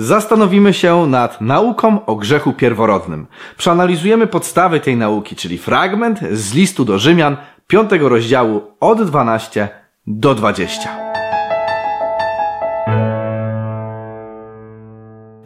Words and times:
Zastanowimy 0.00 0.74
się 0.74 1.06
nad 1.06 1.40
nauką 1.40 2.06
o 2.06 2.16
grzechu 2.16 2.52
pierworodnym. 2.52 3.26
Przeanalizujemy 3.56 4.26
podstawy 4.26 4.80
tej 4.80 4.96
nauki, 4.96 5.36
czyli 5.36 5.58
fragment 5.58 6.20
z 6.32 6.54
listu 6.54 6.84
do 6.84 6.98
Rzymian, 6.98 7.36
5 7.66 7.90
rozdziału 8.00 8.62
od 8.80 9.02
12 9.02 9.68
do 10.06 10.34
20. 10.34 10.90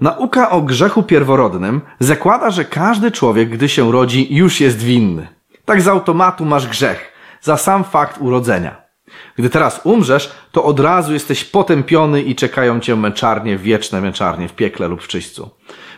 Nauka 0.01 0.51
o 0.51 0.63
grzechu 0.63 1.03
pierworodnym 1.03 1.81
zakłada, 2.01 2.51
że 2.51 2.65
każdy 2.65 3.11
człowiek, 3.11 3.49
gdy 3.49 3.69
się 3.69 3.93
rodzi, 3.93 4.35
już 4.35 4.61
jest 4.61 4.79
winny. 4.79 5.29
Tak 5.65 5.83
z 5.83 5.89
automatu 5.89 6.45
masz 6.45 6.69
grzech, 6.69 7.13
za 7.41 7.57
sam 7.57 7.85
fakt 7.85 8.21
urodzenia. 8.21 8.82
Gdy 9.37 9.51
teraz 9.51 9.81
umrzesz, 9.85 10.33
to 10.53 10.65
od 10.65 10.81
razu 10.81 11.13
jesteś 11.13 11.45
potępiony 11.45 12.23
i 12.23 12.35
czekają 12.35 12.81
cię 12.81 12.97
męczarnie, 12.97 13.59
wieczne 13.59 14.01
męczarnie 14.01 14.49
w 14.49 14.53
piekle 14.53 14.89
lub 14.89 15.03
w 15.03 15.09
czyśćcu. 15.09 15.51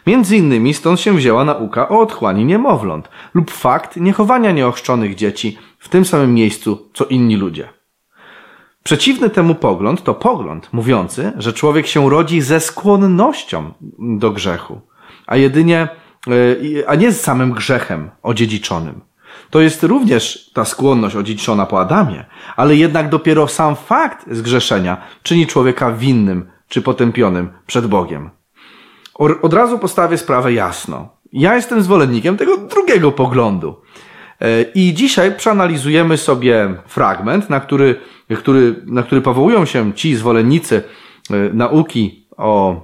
Między 0.06 0.36
innymi 0.36 0.75
stąd 0.75 1.00
się 1.00 1.16
wzięła 1.16 1.44
nauka 1.44 1.89
o 1.89 2.00
otchłani 2.00 2.44
niemowląt 2.44 3.08
lub 3.34 3.50
fakt 3.50 3.96
niechowania 3.96 4.53
nieochrzczonych 4.53 5.14
dzieci 5.14 5.58
w 5.79 5.89
tym 5.89 6.04
samym 6.04 6.34
miejscu, 6.34 6.90
co 6.94 7.04
inni 7.04 7.36
ludzie. 7.36 7.68
Przeciwny 8.82 9.31
temu 9.31 9.54
pogląd 9.54 10.03
to 10.03 10.14
pogląd 10.14 10.72
mówiący, 10.72 11.32
że 11.36 11.53
człowiek 11.53 11.86
się 11.86 12.11
rodzi 12.11 12.40
ze 12.40 12.61
skłonnością 12.61 13.72
do 13.98 14.31
grzechu, 14.31 14.81
a 15.26 15.36
jedynie, 15.36 15.89
e, 16.28 16.89
a 16.89 16.94
nie 16.94 17.12
z 17.12 17.20
samym 17.20 17.53
grzechem 17.53 18.11
odziedziczonym. 18.22 19.00
To 19.50 19.61
jest 19.61 19.82
również 19.82 20.50
ta 20.54 20.64
skłonność 20.64 21.16
odziedziczona 21.16 21.66
po 21.66 21.80
Adamie, 21.80 22.25
ale 22.57 22.76
jednak 22.76 23.08
dopiero 23.08 23.48
sam 23.48 23.76
fakt 23.76 24.26
zgrzeszenia 24.30 24.96
czyni 25.22 25.46
człowieka 25.46 25.93
winnym 25.93 26.50
czy 26.68 26.82
potępionym 26.82 27.53
przed 27.67 27.86
Bogiem. 27.86 28.30
Od 29.43 29.54
razu 29.54 29.79
postawię 29.79 30.18
sprawę 30.18 30.53
jasno. 30.53 31.08
Ja 31.32 31.54
jestem 31.54 31.82
zwolennikiem 31.82 32.36
tego 32.36 32.56
drugiego 32.56 33.12
poglądu. 33.12 33.77
E, 34.41 34.62
I 34.62 34.95
dzisiaj 34.95 35.37
przeanalizujemy 35.37 36.17
sobie 36.17 36.75
fragment, 36.87 37.50
na 37.50 37.61
który, 37.61 38.00
który, 38.39 38.83
na 38.87 39.03
który 39.03 39.20
powołują 39.20 39.65
się 39.65 39.92
ci 39.92 40.17
zwolennicy 40.17 40.83
e, 41.31 41.34
nauki 41.53 42.28
o, 42.37 42.81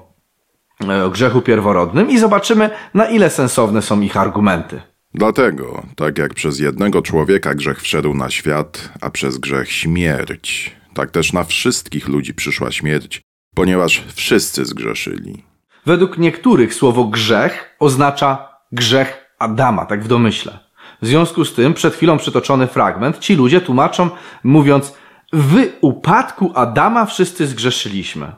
e, 0.88 1.04
o 1.04 1.10
grzechu 1.10 1.40
pierworodnym 1.40 2.10
i 2.10 2.18
zobaczymy, 2.18 2.70
na 2.94 3.06
ile 3.06 3.30
sensowne 3.30 3.82
są 3.82 4.00
ich 4.00 4.16
argumenty. 4.16 4.80
Dlatego, 5.14 5.82
tak 5.96 6.18
jak 6.18 6.34
przez 6.34 6.58
jednego 6.58 7.02
człowieka 7.02 7.54
grzech 7.54 7.82
wszedł 7.82 8.14
na 8.14 8.30
świat, 8.30 8.92
a 9.00 9.10
przez 9.10 9.38
grzech 9.38 9.72
śmierć, 9.72 10.76
tak 10.94 11.10
też 11.10 11.32
na 11.32 11.44
wszystkich 11.44 12.08
ludzi 12.08 12.34
przyszła 12.34 12.70
śmierć, 12.70 13.22
ponieważ 13.54 14.04
wszyscy 14.14 14.64
zgrzeszyli. 14.64 15.44
Według 15.86 16.18
niektórych 16.18 16.74
słowo 16.74 17.04
grzech 17.04 17.76
oznacza 17.78 18.48
grzech 18.72 19.34
Adama, 19.38 19.86
tak 19.86 20.04
w 20.04 20.08
domyśle. 20.08 20.58
W 21.02 21.06
związku 21.06 21.44
z 21.44 21.54
tym, 21.54 21.74
przed 21.74 21.94
chwilą 21.94 22.18
przytoczony 22.18 22.66
fragment, 22.66 23.18
ci 23.18 23.36
ludzie 23.36 23.60
tłumaczą, 23.60 24.10
mówiąc, 24.44 24.94
w 25.32 25.56
upadku 25.80 26.52
Adama 26.54 27.06
wszyscy 27.06 27.46
zgrzeszyliśmy. 27.46 28.32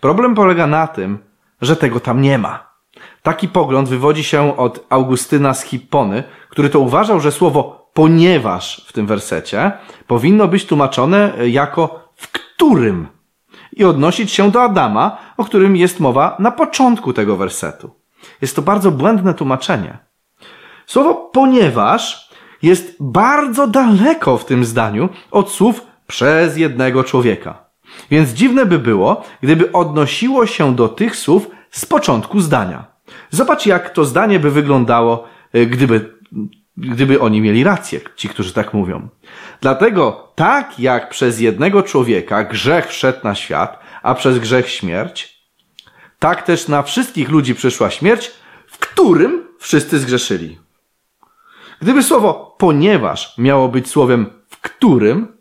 Problem 0.00 0.34
polega 0.34 0.66
na 0.66 0.86
tym, 0.86 1.18
że 1.60 1.76
tego 1.76 2.00
tam 2.00 2.20
nie 2.20 2.38
ma. 2.38 2.69
Taki 3.22 3.48
pogląd 3.48 3.88
wywodzi 3.88 4.24
się 4.24 4.56
od 4.56 4.86
Augustyna 4.88 5.54
z 5.54 5.62
Hippony, 5.62 6.22
który 6.50 6.70
to 6.70 6.80
uważał, 6.80 7.20
że 7.20 7.32
słowo 7.32 7.90
ponieważ 7.94 8.84
w 8.88 8.92
tym 8.92 9.06
wersecie 9.06 9.72
powinno 10.06 10.48
być 10.48 10.66
tłumaczone 10.66 11.32
jako 11.46 12.08
w 12.16 12.32
którym 12.32 13.06
i 13.72 13.84
odnosić 13.84 14.32
się 14.32 14.50
do 14.50 14.62
Adama, 14.62 15.18
o 15.36 15.44
którym 15.44 15.76
jest 15.76 16.00
mowa 16.00 16.36
na 16.38 16.50
początku 16.50 17.12
tego 17.12 17.36
wersetu. 17.36 17.90
Jest 18.42 18.56
to 18.56 18.62
bardzo 18.62 18.90
błędne 18.90 19.34
tłumaczenie. 19.34 19.98
Słowo 20.86 21.14
ponieważ 21.14 22.30
jest 22.62 22.96
bardzo 23.00 23.66
daleko 23.66 24.38
w 24.38 24.44
tym 24.44 24.64
zdaniu 24.64 25.08
od 25.30 25.50
słów 25.50 25.86
przez 26.06 26.56
jednego 26.56 27.04
człowieka. 27.04 27.64
Więc 28.10 28.30
dziwne 28.30 28.66
by 28.66 28.78
było, 28.78 29.24
gdyby 29.42 29.72
odnosiło 29.72 30.46
się 30.46 30.74
do 30.74 30.88
tych 30.88 31.16
słów 31.16 31.50
z 31.70 31.86
początku 31.86 32.40
zdania. 32.40 32.84
Zobacz, 33.30 33.66
jak 33.66 33.90
to 33.90 34.04
zdanie 34.04 34.40
by 34.40 34.50
wyglądało, 34.50 35.28
e, 35.52 35.66
gdyby, 35.66 36.14
gdyby 36.76 37.20
oni 37.20 37.40
mieli 37.40 37.64
rację, 37.64 38.00
ci, 38.16 38.28
którzy 38.28 38.52
tak 38.52 38.74
mówią. 38.74 39.08
Dlatego, 39.60 40.32
tak 40.34 40.80
jak 40.80 41.10
przez 41.10 41.40
jednego 41.40 41.82
człowieka 41.82 42.44
grzech 42.44 42.88
wszedł 42.88 43.18
na 43.24 43.34
świat, 43.34 43.80
a 44.02 44.14
przez 44.14 44.38
grzech 44.38 44.70
śmierć, 44.70 45.40
tak 46.18 46.42
też 46.42 46.68
na 46.68 46.82
wszystkich 46.82 47.28
ludzi 47.28 47.54
przyszła 47.54 47.90
śmierć, 47.90 48.30
w 48.66 48.78
którym 48.78 49.46
wszyscy 49.58 49.98
zgrzeszyli. 49.98 50.58
Gdyby 51.80 52.02
słowo 52.02 52.54
ponieważ 52.58 53.38
miało 53.38 53.68
być 53.68 53.88
słowem 53.88 54.26
w 54.48 54.60
którym, 54.60 55.39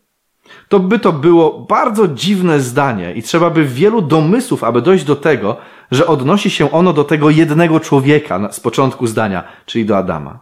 to 0.67 0.79
by 0.79 0.99
to 0.99 1.13
było 1.13 1.59
bardzo 1.59 2.07
dziwne 2.07 2.59
zdanie 2.59 3.13
i 3.13 3.23
trzeba 3.23 3.49
by 3.49 3.65
wielu 3.65 4.01
domysłów, 4.01 4.63
aby 4.63 4.81
dojść 4.81 5.03
do 5.03 5.15
tego, 5.15 5.57
że 5.91 6.07
odnosi 6.07 6.49
się 6.49 6.71
ono 6.71 6.93
do 6.93 7.03
tego 7.03 7.29
jednego 7.29 7.79
człowieka 7.79 8.51
z 8.51 8.59
początku 8.59 9.07
zdania, 9.07 9.43
czyli 9.65 9.85
do 9.85 9.97
Adama. 9.97 10.39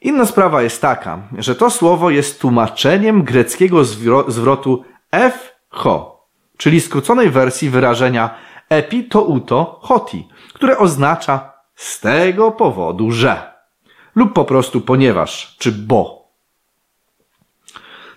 Inna 0.00 0.26
sprawa 0.26 0.62
jest 0.62 0.82
taka, 0.82 1.18
że 1.38 1.54
to 1.54 1.70
słowo 1.70 2.10
jest 2.10 2.40
tłumaczeniem 2.40 3.22
greckiego 3.22 3.84
zwrotu 4.28 4.84
efho, 5.10 6.26
czyli 6.56 6.80
skróconej 6.80 7.30
wersji 7.30 7.70
wyrażenia 7.70 8.30
epi 8.68 9.04
to 9.04 9.22
uto 9.22 9.78
hoti, 9.82 10.28
które 10.54 10.78
oznacza 10.78 11.52
z 11.74 12.00
tego 12.00 12.50
powodu, 12.50 13.10
że 13.10 13.52
lub 14.14 14.32
po 14.32 14.44
prostu 14.44 14.80
ponieważ, 14.80 15.56
czy 15.58 15.72
bo. 15.72 16.19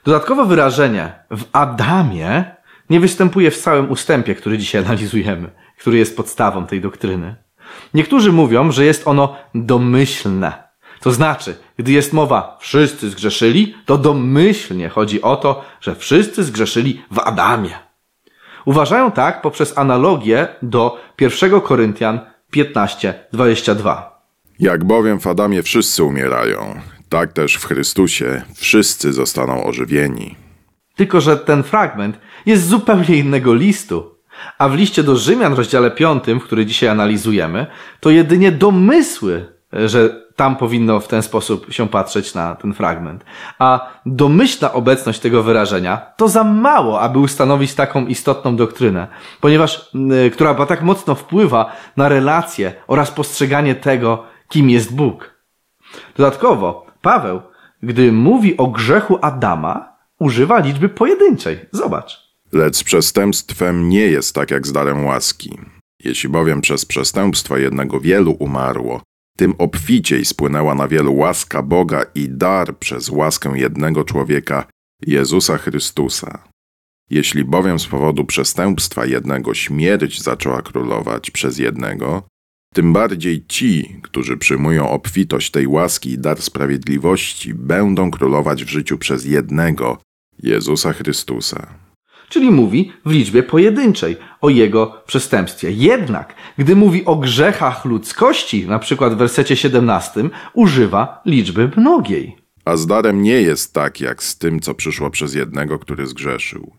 Dodatkowe 0.06 0.46
wyrażenie 0.46 1.14
w 1.32 1.44
Adamie 1.52 2.56
nie 2.90 3.00
występuje 3.00 3.52
w 3.52 3.58
całym 3.58 3.92
ustępie, 3.92 4.36
który 4.36 4.58
dzisiaj 4.58 4.86
analizujemy, 4.86 5.50
który 5.80 5.98
jest 5.98 6.18
podstawą 6.18 6.68
tej 6.68 6.82
doktryny. 6.82 7.36
Niektórzy 7.94 8.32
mówią, 8.32 8.72
że 8.72 8.86
jest 8.86 9.08
ono 9.08 9.36
domyślne. 9.56 10.64
To 11.00 11.12
znaczy, 11.12 11.56
gdy 11.78 11.92
jest 11.92 12.14
mowa 12.14 12.58
wszyscy 12.62 13.10
zgrzeszyli, 13.10 13.76
to 13.86 13.98
domyślnie 13.98 14.90
chodzi 14.90 15.22
o 15.22 15.36
to, 15.36 15.66
że 15.82 15.96
wszyscy 15.96 16.44
zgrzeszyli 16.44 17.02
w 17.12 17.20
Adamie. 17.20 17.80
Uważają 18.66 19.12
tak 19.12 19.42
poprzez 19.42 19.78
analogię 19.78 20.48
do 20.62 21.00
1 21.22 21.62
Koryntian 21.62 22.20
15:22. 22.54 24.02
Jak 24.60 24.84
bowiem 24.84 25.20
w 25.20 25.28
Adamie 25.28 25.64
wszyscy 25.64 26.04
umierają, 26.04 26.80
tak 27.14 27.34
też 27.34 27.56
w 27.56 27.66
Chrystusie 27.66 28.42
wszyscy 28.56 29.14
zostaną 29.14 29.64
ożywieni. 29.64 30.36
Tylko, 30.96 31.22
że 31.22 31.38
ten 31.38 31.64
fragment 31.64 32.20
jest 32.46 32.68
zupełnie 32.68 33.16
innego 33.16 33.54
listu. 33.54 34.16
A 34.58 34.70
w 34.70 34.76
liście 34.76 35.04
do 35.04 35.16
Rzymian, 35.16 35.54
rozdziale 35.54 35.92
5, 35.92 36.24
który 36.46 36.66
dzisiaj 36.66 36.90
analizujemy, 36.90 37.68
to 38.00 38.10
jedynie 38.10 38.52
domysły, 38.52 39.46
że 39.74 40.26
tam 40.36 40.56
powinno 40.56 41.00
w 41.00 41.08
ten 41.08 41.22
sposób 41.22 41.74
się 41.74 41.88
patrzeć 41.88 42.34
na 42.34 42.56
ten 42.56 42.74
fragment. 42.74 43.26
A 43.60 43.92
domyślna 44.06 44.74
obecność 44.74 45.20
tego 45.20 45.44
wyrażenia 45.44 45.98
to 46.18 46.28
za 46.28 46.44
mało, 46.44 47.02
aby 47.02 47.20
ustanowić 47.20 47.74
taką 47.74 48.08
istotną 48.08 48.56
doktrynę, 48.56 49.08
ponieważ, 49.42 49.90
yy, 49.94 50.32
która 50.32 50.66
tak 50.66 50.82
mocno 50.82 51.16
wpływa 51.16 51.76
na 51.98 52.10
relacje 52.10 52.74
oraz 52.88 53.12
postrzeganie 53.12 53.76
tego, 53.76 54.24
kim 54.50 54.70
jest 54.70 54.96
Bóg. 54.96 55.34
Dodatkowo, 56.18 56.83
Paweł, 57.04 57.42
gdy 57.84 58.12
mówi 58.12 58.58
o 58.58 58.68
grzechu 58.68 59.18
Adama, 59.22 59.98
używa 60.20 60.60
liczby 60.60 60.90
pojedynczej. 60.90 61.60
Zobacz. 61.72 62.24
Lecz 62.52 62.84
przestępstwem 62.84 63.90
nie 63.90 64.06
jest 64.08 64.36
tak 64.36 64.52
jak 64.52 64.68
z 64.68 64.72
darem 64.72 65.06
łaski. 65.06 65.60
Jeśli 66.04 66.30
bowiem 66.30 66.62
przez 66.62 66.86
przestępstwo 66.86 67.58
jednego 67.58 68.00
wielu 68.00 68.32
umarło, 68.40 69.02
tym 69.38 69.54
obficiej 69.58 70.26
spłynęła 70.26 70.76
na 70.76 70.88
wielu 70.88 71.16
łaska 71.16 71.62
Boga 71.62 72.04
i 72.16 72.30
dar 72.30 72.78
przez 72.78 73.10
łaskę 73.10 73.54
jednego 73.56 74.04
człowieka, 74.04 74.66
Jezusa 75.08 75.58
Chrystusa. 75.58 76.44
Jeśli 77.10 77.46
bowiem 77.46 77.80
z 77.80 77.88
powodu 77.88 78.26
przestępstwa 78.26 79.06
jednego 79.06 79.54
śmierć 79.54 80.22
zaczęła 80.22 80.62
królować 80.62 81.32
przez 81.32 81.58
jednego, 81.58 82.24
tym 82.74 82.94
bardziej 82.94 83.46
ci, 83.46 83.96
którzy 84.02 84.38
przyjmują 84.38 84.90
obfitość 84.90 85.52
tej 85.52 85.68
łaski 85.68 86.10
i 86.10 86.18
dar 86.18 86.42
sprawiedliwości, 86.42 87.54
będą 87.54 88.12
królować 88.12 88.64
w 88.64 88.70
życiu 88.70 88.98
przez 88.98 89.26
jednego, 89.26 89.98
Jezusa 90.44 90.94
Chrystusa. 90.94 91.68
Czyli 92.30 92.52
mówi 92.52 92.92
w 93.06 93.12
liczbie 93.12 93.44
pojedynczej 93.44 94.18
o 94.42 94.50
jego 94.50 95.04
przestępstwie. 95.06 95.72
Jednak, 95.72 96.36
gdy 96.58 96.76
mówi 96.76 97.06
o 97.06 97.16
grzechach 97.16 97.86
ludzkości, 97.86 98.68
na 98.68 98.80
przykład 98.80 99.14
w 99.14 99.18
wersecie 99.18 99.56
17, 99.56 100.30
używa 100.54 101.22
liczby 101.26 101.72
mnogiej. 101.78 102.36
A 102.66 102.78
z 102.78 102.88
darem 102.88 103.22
nie 103.22 103.42
jest 103.42 103.74
tak, 103.74 104.02
jak 104.02 104.24
z 104.24 104.38
tym, 104.38 104.60
co 104.60 104.74
przyszło 104.74 105.10
przez 105.10 105.34
jednego, 105.36 105.80
który 105.80 106.08
zgrzeszył. 106.08 106.72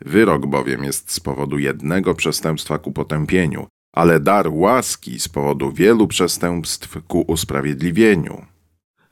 Wyrok 0.00 0.46
bowiem 0.46 0.84
jest 0.84 1.12
z 1.12 1.20
powodu 1.20 1.58
jednego 1.58 2.14
przestępstwa 2.14 2.78
ku 2.78 2.92
potępieniu, 2.92 3.66
ale 3.94 4.20
dar 4.20 4.48
łaski 4.48 5.20
z 5.20 5.28
powodu 5.28 5.72
wielu 5.72 6.06
przestępstw 6.06 6.98
ku 7.08 7.20
usprawiedliwieniu. 7.20 8.46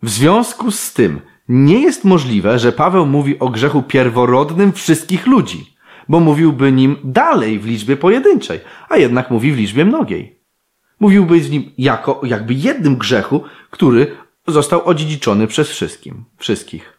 W 0.03 0.11
związku 0.11 0.71
z 0.71 0.93
tym 0.93 1.21
nie 1.49 1.81
jest 1.81 2.05
możliwe, 2.05 2.59
że 2.59 2.73
Paweł 2.73 3.07
mówi 3.07 3.39
o 3.39 3.49
grzechu 3.49 3.83
pierworodnym 3.83 4.73
wszystkich 4.73 5.27
ludzi, 5.27 5.77
bo 6.09 6.21
mówiłby 6.21 6.73
nim 6.73 6.97
dalej 7.05 7.59
w 7.59 7.67
liczbie 7.67 7.97
pojedynczej, 7.97 8.61
a 8.89 8.97
jednak 8.97 9.31
mówi 9.31 9.53
w 9.53 9.57
liczbie 9.57 9.85
mnogiej. 9.85 10.43
Mówiłby 11.01 11.41
z 11.41 11.51
nim 11.51 11.73
jako 11.79 12.21
jakby 12.25 12.55
jednym 12.55 12.97
grzechu, 12.97 13.45
który 13.71 14.17
został 14.47 14.85
odziedziczony 14.85 15.47
przez 15.47 15.69
wszystkim, 15.69 16.25
wszystkich. 16.37 16.99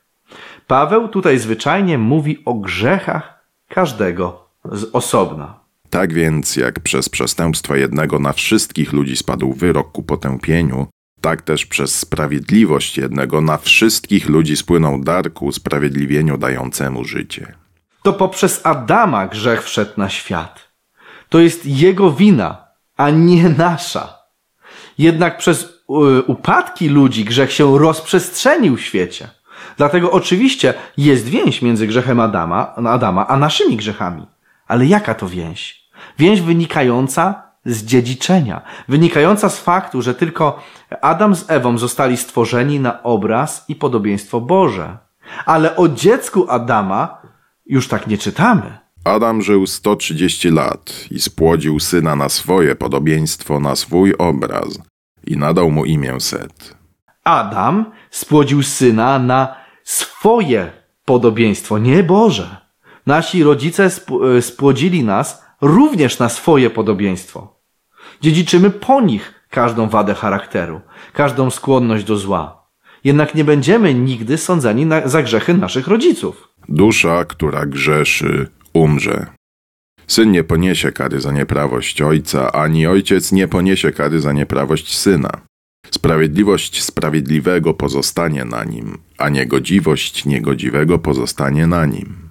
Paweł 0.68 1.08
tutaj 1.08 1.40
zwyczajnie 1.40 1.98
mówi 1.98 2.42
o 2.46 2.54
grzechach 2.54 3.44
każdego 3.68 4.50
z 4.72 4.84
osobna. 4.94 5.63
Tak 5.94 6.14
więc, 6.14 6.56
jak 6.56 6.80
przez 6.80 7.10
przestępstwo 7.10 7.76
jednego 7.76 8.20
na 8.20 8.34
wszystkich 8.34 8.94
ludzi 8.94 9.16
spadł 9.16 9.54
wyrok 9.54 9.92
ku 9.92 10.04
potępieniu, 10.04 10.88
tak 11.22 11.42
też 11.42 11.66
przez 11.66 12.00
sprawiedliwość 12.00 12.98
jednego 12.98 13.42
na 13.42 13.58
wszystkich 13.58 14.30
ludzi 14.30 14.58
spłynął 14.58 15.02
dar 15.02 15.34
ku 15.34 15.46
usprawiedliwieniu 15.46 16.38
dającemu 16.38 17.06
życie. 17.06 17.56
To 18.04 18.14
poprzez 18.14 18.66
Adama 18.66 19.28
grzech 19.28 19.64
wszedł 19.64 19.92
na 19.98 20.10
świat. 20.10 20.72
To 21.30 21.40
jest 21.40 21.66
jego 21.66 22.12
wina, 22.12 22.68
a 22.98 23.10
nie 23.10 23.50
nasza. 23.50 24.18
Jednak 24.98 25.38
przez 25.38 25.64
y, 25.64 26.24
upadki 26.28 26.90
ludzi 26.90 27.26
grzech 27.26 27.52
się 27.52 27.80
rozprzestrzenił 27.80 28.78
w 28.78 28.82
świecie. 28.82 29.30
Dlatego 29.78 30.12
oczywiście 30.12 30.74
jest 30.98 31.28
więź 31.28 31.62
między 31.62 31.88
grzechem 31.88 32.20
Adama, 32.20 32.76
Adama 32.76 33.28
a 33.28 33.38
naszymi 33.38 33.78
grzechami. 33.78 34.26
Ale 34.68 34.86
jaka 34.86 35.14
to 35.14 35.30
więź? 35.30 35.83
Więź 36.20 36.42
wynikająca 36.42 37.44
z 37.66 37.84
dziedziczenia, 37.84 38.62
wynikająca 38.88 39.50
z 39.50 39.60
faktu, 39.60 40.02
że 40.02 40.16
tylko 40.16 40.64
Adam 41.02 41.36
z 41.36 41.50
Ewą 41.52 41.78
zostali 41.78 42.18
stworzeni 42.18 42.80
na 42.80 43.04
obraz 43.04 43.66
i 43.68 43.76
podobieństwo 43.76 44.42
Boże. 44.42 44.98
Ale 45.46 45.76
o 45.76 45.88
dziecku 45.88 46.46
Adama 46.50 47.22
już 47.66 47.88
tak 47.88 48.08
nie 48.08 48.18
czytamy. 48.18 48.78
Adam 49.04 49.42
żył 49.42 49.68
130 49.68 50.50
lat 50.50 51.06
i 51.12 51.20
spłodził 51.20 51.80
syna 51.80 52.16
na 52.16 52.30
swoje 52.30 52.76
podobieństwo, 52.76 53.60
na 53.60 53.76
swój 53.76 54.14
obraz 54.18 54.68
i 55.28 55.38
nadał 55.38 55.72
mu 55.72 55.86
imię 55.86 56.20
Set. 56.20 56.78
Adam 57.24 57.86
spłodził 58.12 58.64
syna 58.64 59.20
na 59.20 59.56
swoje 59.84 60.72
podobieństwo, 61.06 61.78
nie 61.78 62.04
Boże. 62.04 62.58
Nasi 63.06 63.44
rodzice 63.44 63.86
sp- 63.98 64.20
spłodzili 64.42 65.04
nas 65.04 65.43
również 65.64 66.20
na 66.20 66.30
swoje 66.30 66.70
podobieństwo. 66.70 67.60
Dziedziczymy 68.22 68.70
po 68.70 69.02
nich 69.02 69.34
każdą 69.50 69.90
wadę 69.90 70.14
charakteru, 70.14 70.82
każdą 71.14 71.50
skłonność 71.50 72.04
do 72.04 72.18
zła. 72.18 72.68
Jednak 73.04 73.36
nie 73.36 73.44
będziemy 73.44 73.94
nigdy 73.94 74.38
sądzeni 74.38 74.86
na, 74.86 75.08
za 75.08 75.24
grzechy 75.24 75.54
naszych 75.54 75.88
rodziców. 75.88 76.50
Dusza, 76.70 77.26
która 77.26 77.66
grzeszy, 77.66 78.48
umrze. 78.74 79.26
Syn 80.08 80.32
nie 80.32 80.44
poniesie 80.44 80.92
kary 80.92 81.22
za 81.22 81.32
nieprawość 81.32 82.02
ojca, 82.02 82.52
ani 82.52 82.88
ojciec 82.88 83.32
nie 83.32 83.48
poniesie 83.48 83.92
kary 83.92 84.20
za 84.20 84.34
nieprawość 84.34 84.98
syna. 84.98 85.30
Sprawiedliwość 85.92 86.84
sprawiedliwego 86.84 87.74
pozostanie 87.74 88.46
na 88.46 88.64
nim, 88.64 88.98
a 89.18 89.30
niegodziwość 89.30 90.26
niegodziwego 90.26 91.00
pozostanie 91.00 91.68
na 91.68 91.86
nim. 91.86 92.30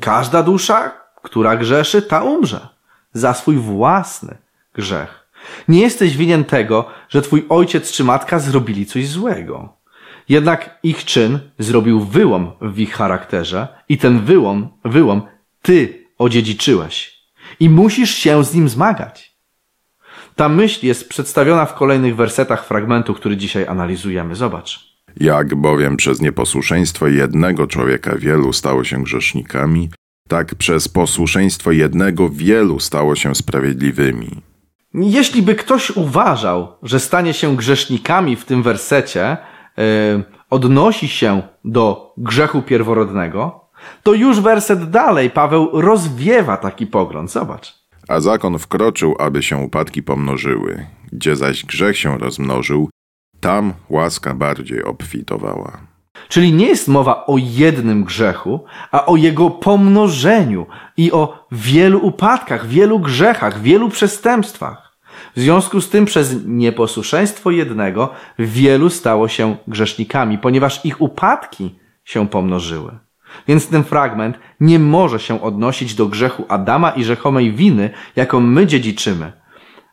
Każda 0.00 0.42
dusza, 0.42 1.01
która 1.22 1.56
grzeszy, 1.56 2.02
ta 2.02 2.22
umrze 2.22 2.68
za 3.12 3.34
swój 3.34 3.56
własny 3.56 4.36
grzech. 4.74 5.28
Nie 5.68 5.80
jesteś 5.80 6.16
winien 6.16 6.44
tego, 6.44 6.88
że 7.08 7.22
twój 7.22 7.46
ojciec 7.48 7.92
czy 7.92 8.04
matka 8.04 8.38
zrobili 8.38 8.86
coś 8.86 9.08
złego. 9.08 9.76
Jednak 10.28 10.78
ich 10.82 11.04
czyn 11.04 11.38
zrobił 11.58 12.00
wyłom 12.00 12.52
w 12.60 12.78
ich 12.78 12.94
charakterze 12.94 13.68
i 13.88 13.98
ten 13.98 14.20
wyłom, 14.20 14.68
wyłom 14.84 15.22
ty 15.62 16.06
odziedziczyłeś. 16.18 17.22
I 17.60 17.70
musisz 17.70 18.14
się 18.14 18.44
z 18.44 18.54
nim 18.54 18.68
zmagać. 18.68 19.36
Ta 20.36 20.48
myśl 20.48 20.86
jest 20.86 21.08
przedstawiona 21.08 21.66
w 21.66 21.74
kolejnych 21.74 22.16
wersetach 22.16 22.66
fragmentu, 22.66 23.14
który 23.14 23.36
dzisiaj 23.36 23.66
analizujemy. 23.66 24.34
Zobacz. 24.34 24.92
Jak 25.16 25.54
bowiem 25.54 25.96
przez 25.96 26.20
nieposłuszeństwo 26.20 27.08
jednego 27.08 27.66
człowieka 27.66 28.16
wielu 28.18 28.52
stało 28.52 28.84
się 28.84 29.02
grzesznikami, 29.02 29.90
tak 30.28 30.54
przez 30.54 30.88
posłuszeństwo 30.88 31.72
jednego 31.72 32.28
wielu 32.28 32.80
stało 32.80 33.16
się 33.16 33.34
sprawiedliwymi. 33.34 34.40
Jeśli 34.94 35.42
by 35.42 35.54
ktoś 35.54 35.90
uważał, 35.90 36.68
że 36.82 37.00
stanie 37.00 37.34
się 37.34 37.56
grzesznikami 37.56 38.36
w 38.36 38.44
tym 38.44 38.62
wersecie, 38.62 39.36
yy, 39.76 39.84
odnosi 40.50 41.08
się 41.08 41.42
do 41.64 42.14
grzechu 42.16 42.62
pierworodnego, 42.62 43.60
to 44.02 44.14
już 44.14 44.40
werset 44.40 44.90
dalej 44.90 45.30
Paweł 45.30 45.80
rozwiewa 45.80 46.56
taki 46.56 46.86
pogląd. 46.86 47.30
Zobacz. 47.30 47.74
A 48.08 48.20
zakon 48.20 48.58
wkroczył, 48.58 49.16
aby 49.18 49.42
się 49.42 49.56
upadki 49.56 50.02
pomnożyły. 50.02 50.86
Gdzie 51.12 51.36
zaś 51.36 51.64
grzech 51.64 51.98
się 51.98 52.18
rozmnożył, 52.18 52.90
tam 53.40 53.72
łaska 53.88 54.34
bardziej 54.34 54.84
obfitowała. 54.84 55.91
Czyli 56.32 56.52
nie 56.52 56.66
jest 56.66 56.88
mowa 56.88 57.26
o 57.26 57.36
jednym 57.38 58.04
grzechu, 58.04 58.64
a 58.92 59.06
o 59.06 59.16
jego 59.16 59.50
pomnożeniu 59.50 60.66
i 60.96 61.12
o 61.12 61.46
wielu 61.52 62.06
upadkach, 62.06 62.66
wielu 62.66 63.00
grzechach, 63.00 63.60
wielu 63.60 63.88
przestępstwach. 63.88 64.98
W 65.36 65.40
związku 65.40 65.80
z 65.80 65.90
tym 65.90 66.04
przez 66.04 66.46
nieposłuszeństwo 66.46 67.50
jednego 67.50 68.10
wielu 68.38 68.90
stało 68.90 69.28
się 69.28 69.56
grzesznikami, 69.68 70.38
ponieważ 70.38 70.84
ich 70.84 71.00
upadki 71.00 71.78
się 72.04 72.28
pomnożyły. 72.28 72.98
Więc 73.48 73.68
ten 73.68 73.84
fragment 73.84 74.38
nie 74.60 74.78
może 74.78 75.20
się 75.20 75.42
odnosić 75.42 75.94
do 75.94 76.06
grzechu 76.06 76.44
Adama 76.48 76.90
i 76.90 77.04
rzekomej 77.04 77.52
winy, 77.52 77.90
jaką 78.16 78.40
my 78.40 78.66
dziedziczymy, 78.66 79.32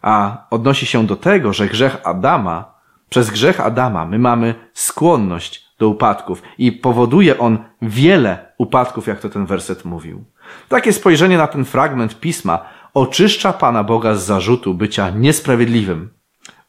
a 0.02 0.46
odnosi 0.50 0.86
się 0.86 1.08
do 1.08 1.16
tego, 1.16 1.54
że 1.54 1.68
grzech 1.68 1.98
Adama, 2.04 2.74
przez 3.10 3.30
grzech 3.30 3.60
Adama 3.60 4.06
my 4.06 4.20
mamy 4.20 4.56
skłonność 4.74 5.69
do 5.80 5.90
upadków 5.90 6.42
i 6.58 6.72
powoduje 6.72 7.38
on 7.38 7.58
wiele 7.82 8.54
upadków, 8.58 9.08
jak 9.08 9.20
to 9.20 9.30
ten 9.30 9.46
werset 9.46 9.86
mówił. 9.86 10.24
Takie 10.70 10.94
spojrzenie 10.94 11.38
na 11.38 11.48
ten 11.48 11.66
fragment 11.66 12.20
pisma 12.20 12.60
oczyszcza 12.94 13.54
Pana 13.54 13.84
Boga 13.84 14.16
z 14.16 14.26
zarzutu 14.26 14.74
bycia 14.74 15.10
niesprawiedliwym. 15.10 16.10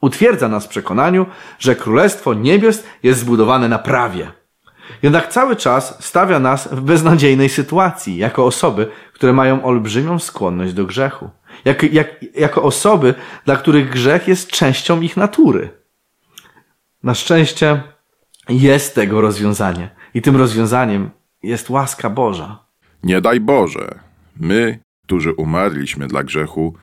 Utwierdza 0.01 0.49
nas 0.49 0.67
w 0.67 0.69
przekonaniu, 0.69 1.27
że 1.59 1.77
Królestwo 1.77 2.35
Niebios 2.35 2.83
jest 3.03 3.21
zbudowane 3.21 3.69
na 3.69 3.79
prawie. 3.79 4.33
Jednak 5.03 5.29
cały 5.29 5.57
czas 5.57 6.05
stawia 6.05 6.39
nas 6.39 6.69
w 6.69 6.81
beznadziejnej 6.81 7.49
sytuacji, 7.49 8.17
jako 8.17 8.47
osoby, 8.47 8.91
które 9.13 9.33
mają 9.33 9.65
olbrzymią 9.65 10.19
skłonność 10.19 10.73
do 10.73 10.85
grzechu. 10.85 11.31
Jak, 11.65 11.93
jak, 11.93 12.25
jako 12.35 12.63
osoby, 12.63 13.15
dla 13.45 13.57
których 13.57 13.91
grzech 13.91 14.29
jest 14.29 14.51
częścią 14.51 15.01
ich 15.01 15.17
natury. 15.17 15.71
Na 17.03 17.15
szczęście 17.15 17.83
jest 18.49 18.95
tego 18.95 19.21
rozwiązanie. 19.21 19.91
I 20.15 20.23
tym 20.23 20.37
rozwiązaniem 20.37 21.11
jest 21.43 21.71
łaska 21.71 22.11
Boża. 22.11 22.59
Nie 23.03 23.21
daj 23.21 23.41
Boże, 23.41 23.99
my, 24.41 24.79
którzy 25.05 25.33
umarliśmy 25.33 26.07
dla 26.07 26.23
grzechu, 26.23 26.75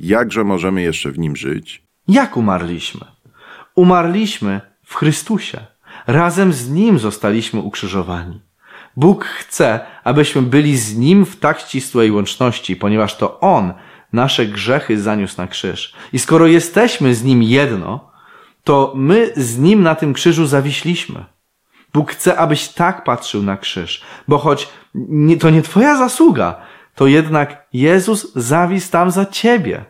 jakże 0.00 0.44
możemy 0.44 0.82
jeszcze 0.82 1.10
w 1.10 1.18
nim 1.18 1.36
żyć? 1.36 1.82
Jak 2.08 2.36
umarliśmy? 2.36 3.06
Umarliśmy 3.74 4.60
w 4.84 4.94
Chrystusie. 4.94 5.66
Razem 6.06 6.52
z 6.52 6.70
Nim 6.70 6.98
zostaliśmy 6.98 7.60
ukrzyżowani. 7.60 8.40
Bóg 8.96 9.24
chce, 9.24 9.80
abyśmy 10.04 10.42
byli 10.42 10.76
z 10.76 10.96
Nim 10.96 11.26
w 11.26 11.36
tak 11.36 11.60
ścisłej 11.60 12.10
łączności, 12.10 12.76
ponieważ 12.76 13.16
to 13.16 13.40
On 13.40 13.74
nasze 14.12 14.46
grzechy 14.46 15.00
zaniósł 15.00 15.34
na 15.38 15.46
krzyż. 15.46 15.94
I 16.12 16.18
skoro 16.18 16.46
jesteśmy 16.46 17.14
z 17.14 17.24
Nim 17.24 17.42
jedno, 17.42 18.10
to 18.64 18.92
my 18.96 19.32
z 19.36 19.58
Nim 19.58 19.82
na 19.82 19.94
tym 19.94 20.12
krzyżu 20.12 20.46
zawiśliśmy. 20.46 21.24
Bóg 21.92 22.12
chce, 22.12 22.38
abyś 22.38 22.68
tak 22.68 23.04
patrzył 23.04 23.42
na 23.42 23.56
krzyż, 23.56 24.02
bo 24.28 24.38
choć 24.38 24.68
nie, 24.94 25.36
to 25.36 25.50
nie 25.50 25.62
Twoja 25.62 25.96
zasługa, 25.96 26.60
to 26.94 27.06
jednak 27.06 27.66
Jezus 27.72 28.32
zawisł 28.34 28.90
tam 28.90 29.10
za 29.10 29.26
Ciebie. 29.26 29.84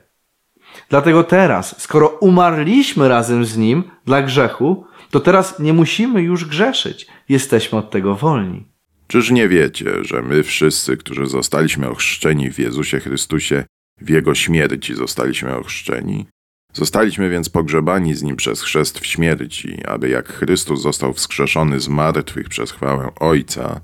Dlatego 0.89 1.25
teraz, 1.25 1.81
skoro 1.83 2.09
umarliśmy 2.09 3.09
razem 3.09 3.45
z 3.45 3.57
Nim 3.57 3.85
dla 4.05 4.23
grzechu, 4.23 4.87
to 5.11 5.21
teraz 5.21 5.59
nie 5.59 5.73
musimy 5.73 6.23
już 6.23 6.45
grzeszyć. 6.45 7.07
Jesteśmy 7.29 7.79
od 7.79 7.91
tego 7.91 8.15
wolni. 8.15 8.65
Czyż 9.07 9.31
nie 9.31 9.49
wiecie, 9.49 9.91
że 10.05 10.23
my 10.23 10.43
wszyscy, 10.43 10.97
którzy 10.97 11.27
zostaliśmy 11.27 11.89
ochrzczeni 11.89 12.51
w 12.51 12.59
Jezusie 12.59 13.01
Chrystusie, 13.01 13.65
w 14.01 14.09
Jego 14.11 14.35
śmierci 14.35 14.95
zostaliśmy 14.95 15.57
ochrzczeni? 15.57 16.27
Zostaliśmy 16.75 17.31
więc 17.31 17.49
pogrzebani 17.49 18.15
z 18.15 18.23
Nim 18.23 18.37
przez 18.37 18.63
chrzest 18.63 18.99
w 18.99 19.07
śmierci, 19.07 19.85
aby 19.89 20.09
jak 20.09 20.29
Chrystus 20.29 20.83
został 20.83 21.13
wskrzeszony 21.13 21.81
z 21.81 21.89
martwych 21.89 22.49
przez 22.49 22.71
chwałę 22.71 23.11
Ojca, 23.21 23.81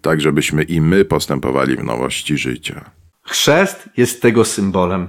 tak 0.00 0.20
żebyśmy 0.20 0.62
i 0.62 0.80
my 0.80 1.04
postępowali 1.04 1.76
w 1.76 1.84
nowości 1.84 2.38
życia. 2.38 2.90
Chrzest 3.22 3.88
jest 3.96 4.22
tego 4.22 4.44
symbolem. 4.44 5.08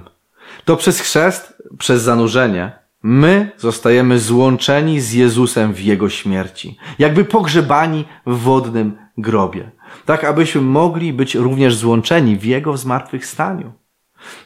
To 0.64 0.76
przez 0.76 1.00
chrzest, 1.00 1.62
przez 1.78 2.02
zanurzenie, 2.02 2.72
my 3.02 3.50
zostajemy 3.58 4.18
złączeni 4.18 5.00
z 5.00 5.12
Jezusem 5.12 5.72
w 5.72 5.80
Jego 5.80 6.08
śmierci, 6.08 6.78
jakby 6.98 7.24
pogrzebani 7.24 8.04
w 8.26 8.38
wodnym 8.38 8.96
grobie, 9.18 9.70
tak 10.04 10.24
abyśmy 10.24 10.60
mogli 10.60 11.12
być 11.12 11.34
również 11.34 11.76
złączeni 11.76 12.36
w 12.36 12.44
Jego 12.44 12.76
zmartwychwstaniu. 12.76 13.72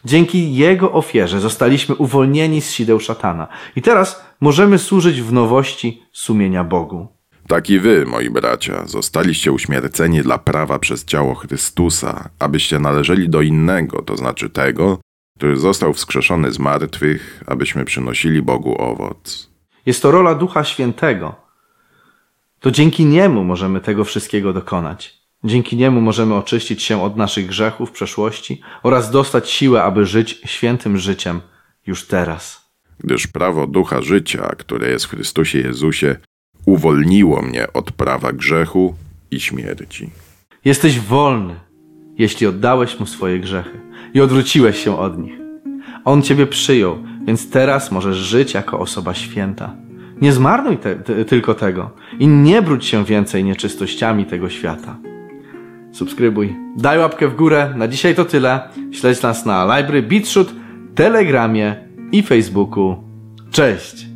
Dzięki 0.05 0.55
Jego 0.55 0.93
ofierze 0.93 1.41
zostaliśmy 1.41 1.95
uwolnieni 1.95 2.61
z 2.61 2.71
sideł 2.71 3.01
szatana 3.01 3.49
i 3.77 3.83
teraz 3.83 4.25
możemy 4.41 4.79
służyć 4.79 5.23
w 5.23 5.33
nowości 5.33 6.03
sumienia 6.13 6.65
Bogu. 6.65 7.09
Tak 7.49 7.71
i 7.71 7.79
wy, 7.79 8.07
moi 8.07 8.31
bracia, 8.31 8.87
zostaliście 8.87 9.53
uśmierceni 9.53 10.23
dla 10.23 10.39
prawa 10.39 10.79
przez 10.79 11.05
ciało 11.05 11.35
Chrystusa, 11.35 12.29
abyście 12.39 12.79
należeli 12.79 13.29
do 13.29 13.43
innego, 13.43 14.03
to 14.03 14.17
znaczy 14.17 14.51
tego, 14.51 14.99
który 15.37 15.57
został 15.57 15.93
wskrzeszony 15.93 16.53
z 16.53 16.59
martwych, 16.59 17.45
abyśmy 17.47 17.85
przynosili 17.85 18.43
Bogu 18.43 18.83
owoc. 18.83 19.51
Jest 19.87 20.03
to 20.03 20.11
rola 20.11 20.35
Ducha 20.35 20.65
Świętego. 20.65 21.35
To 22.61 22.71
dzięki 22.71 23.05
Niemu 23.05 23.45
możemy 23.45 23.81
tego 23.81 24.05
wszystkiego 24.05 24.53
dokonać. 24.53 25.20
Dzięki 25.45 25.77
Niemu 25.77 26.01
możemy 26.01 26.35
oczyścić 26.35 26.83
się 26.83 27.03
od 27.03 27.17
naszych 27.17 27.47
grzechów 27.47 27.91
przeszłości 27.91 28.61
oraz 28.83 29.11
dostać 29.11 29.51
siłę, 29.51 29.83
aby 29.83 30.07
żyć 30.07 30.41
świętym 30.45 30.99
życiem 30.99 31.41
już 31.87 32.07
teraz. 32.07 32.71
Gdyż 32.99 33.27
prawo 33.27 33.67
ducha 33.67 34.03
życia, 34.03 34.53
które 34.59 34.91
jest 34.91 35.05
w 35.05 35.11
Chrystusie 35.11 35.59
Jezusie, 35.59 36.17
uwolniło 36.67 37.43
mnie 37.43 37.73
od 37.73 37.93
prawa 37.93 38.33
grzechu 38.33 38.95
i 39.31 39.41
śmierci. 39.41 40.11
Jesteś 40.65 41.01
wolny, 41.01 41.55
jeśli 42.19 42.47
oddałeś 42.47 43.01
Mu 43.01 43.07
swoje 43.07 43.41
grzechy 43.41 43.81
i 44.15 44.21
odwróciłeś 44.21 44.85
się 44.85 44.99
od 44.99 45.19
nich. 45.19 45.35
On 46.05 46.23
Ciebie 46.23 46.47
przyjął, 46.47 46.99
więc 47.27 47.51
teraz 47.51 47.93
możesz 47.93 48.17
żyć 48.17 48.55
jako 48.55 48.79
osoba 48.79 49.15
święta. 49.15 49.77
Nie 50.21 50.33
zmarnuj 50.33 50.79
te, 50.79 50.97
te, 50.97 51.25
tylko 51.25 51.55
tego 51.55 51.91
i 52.19 52.29
nie 52.29 52.63
brudź 52.63 52.87
się 52.87 53.05
więcej 53.05 53.45
nieczystościami 53.45 54.27
tego 54.27 54.51
świata. 54.51 55.10
Subskrybuj, 55.93 56.57
daj 56.77 56.99
łapkę 56.99 57.29
w 57.29 57.37
górę. 57.37 57.75
Na 57.77 57.89
dzisiaj 57.89 58.15
to 58.15 58.25
tyle. 58.25 58.61
Śledź 58.93 59.23
nas 59.23 59.47
na 59.47 59.77
Library 59.77 60.03
Beatshoot, 60.03 60.53
Telegramie 60.95 61.77
i 62.13 62.23
Facebooku. 62.23 62.97
Cześć! 63.51 64.10